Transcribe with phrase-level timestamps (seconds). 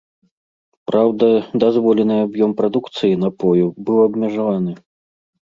[0.91, 1.27] Праўда,
[1.63, 4.71] дазволены аб'ём прадукцыі напою быў абмежаваны.